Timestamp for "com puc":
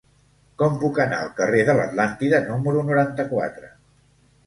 0.61-1.01